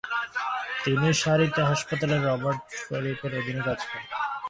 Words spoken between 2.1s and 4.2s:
Robert Froriep এর অধীনে কাজ করেন।